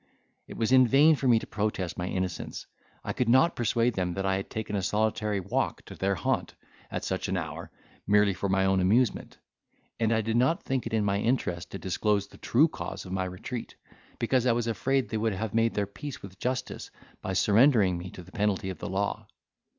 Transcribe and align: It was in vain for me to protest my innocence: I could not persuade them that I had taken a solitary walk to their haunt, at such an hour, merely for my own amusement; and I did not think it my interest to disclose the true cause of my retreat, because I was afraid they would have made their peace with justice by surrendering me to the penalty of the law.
It 0.47 0.57
was 0.57 0.71
in 0.71 0.87
vain 0.87 1.15
for 1.15 1.27
me 1.27 1.37
to 1.37 1.45
protest 1.45 1.95
my 1.95 2.07
innocence: 2.07 2.65
I 3.03 3.13
could 3.13 3.29
not 3.29 3.55
persuade 3.55 3.93
them 3.93 4.15
that 4.15 4.25
I 4.25 4.37
had 4.37 4.49
taken 4.49 4.75
a 4.75 4.81
solitary 4.81 5.39
walk 5.39 5.85
to 5.85 5.93
their 5.93 6.15
haunt, 6.15 6.55
at 6.89 7.03
such 7.03 7.27
an 7.27 7.37
hour, 7.37 7.69
merely 8.07 8.33
for 8.33 8.49
my 8.49 8.65
own 8.65 8.79
amusement; 8.79 9.37
and 9.99 10.11
I 10.11 10.21
did 10.21 10.37
not 10.37 10.63
think 10.63 10.87
it 10.87 11.01
my 11.03 11.19
interest 11.19 11.69
to 11.69 11.77
disclose 11.77 12.25
the 12.25 12.39
true 12.39 12.67
cause 12.67 13.05
of 13.05 13.11
my 13.11 13.25
retreat, 13.25 13.75
because 14.17 14.47
I 14.47 14.53
was 14.53 14.65
afraid 14.65 15.09
they 15.09 15.17
would 15.17 15.33
have 15.35 15.53
made 15.53 15.75
their 15.75 15.85
peace 15.85 16.23
with 16.23 16.39
justice 16.39 16.89
by 17.21 17.33
surrendering 17.33 17.99
me 17.99 18.09
to 18.09 18.23
the 18.23 18.31
penalty 18.31 18.71
of 18.71 18.79
the 18.79 18.89
law. 18.89 19.27